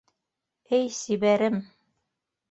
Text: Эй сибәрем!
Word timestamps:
Эй 0.77 0.87
сибәрем! 0.95 1.59